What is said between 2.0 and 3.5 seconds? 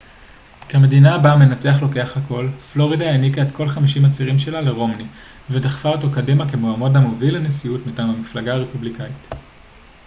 הכל פלורידה העניקה